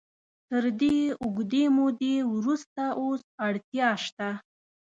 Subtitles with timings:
[0.49, 4.29] تر دې اوږدې مودې وروسته اوس اړتیا شته.